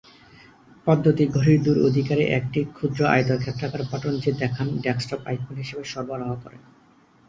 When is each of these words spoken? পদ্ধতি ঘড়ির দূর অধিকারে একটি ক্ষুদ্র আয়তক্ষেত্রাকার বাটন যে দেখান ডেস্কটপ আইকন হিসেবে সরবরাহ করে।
পদ্ধতি 0.87 1.23
ঘড়ির 1.35 1.59
দূর 1.63 1.77
অধিকারে 1.87 2.23
একটি 2.39 2.59
ক্ষুদ্র 2.75 2.99
আয়তক্ষেত্রাকার 3.07 3.81
বাটন 3.89 4.13
যে 4.23 4.31
দেখান 4.41 4.67
ডেস্কটপ 4.83 5.21
আইকন 5.25 5.55
হিসেবে 5.55 5.83
সরবরাহ 5.91 6.31
করে। 6.43 6.57